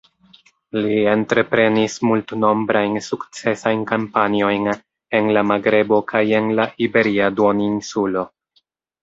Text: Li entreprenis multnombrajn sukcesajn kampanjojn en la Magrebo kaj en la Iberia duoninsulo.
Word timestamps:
Li 0.83 0.95
entreprenis 1.09 1.97
multnombrajn 2.11 2.97
sukcesajn 3.09 3.83
kampanjojn 3.93 4.71
en 5.21 5.31
la 5.39 5.45
Magrebo 5.51 6.01
kaj 6.15 6.25
en 6.41 6.51
la 6.63 6.67
Iberia 6.89 7.31
duoninsulo. 7.39 8.27